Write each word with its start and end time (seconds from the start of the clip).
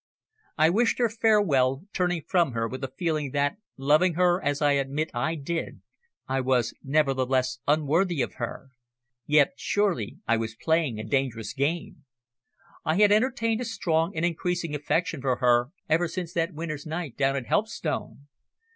I 0.57 0.71
wished 0.71 0.97
her 0.97 1.09
farewell, 1.09 1.83
turning 1.93 2.23
from 2.27 2.53
her 2.53 2.67
with 2.67 2.83
a 2.83 2.91
feeling 2.97 3.33
that, 3.33 3.57
loving 3.77 4.15
her 4.15 4.43
as 4.43 4.59
I 4.59 4.71
admit 4.71 5.11
I 5.13 5.35
did, 5.35 5.81
I 6.27 6.41
was 6.41 6.73
nevertheless 6.83 7.59
unworthy 7.67 8.23
of 8.23 8.33
her. 8.41 8.71
Yet 9.27 9.53
surely 9.57 10.17
I 10.27 10.37
was 10.37 10.55
playing 10.59 10.97
a 10.99 11.03
dangerous 11.03 11.53
game! 11.53 12.03
I 12.83 12.95
had 12.99 13.11
entertained 13.11 13.61
a 13.61 13.65
strong 13.65 14.15
and 14.15 14.25
increasing 14.25 14.73
affection 14.73 15.21
for 15.21 15.35
her 15.35 15.69
ever 15.87 16.07
since 16.07 16.33
that 16.33 16.51
winter's 16.55 16.87
night 16.87 17.15
down 17.15 17.35
at 17.35 17.45
Helpstone. 17.45 18.25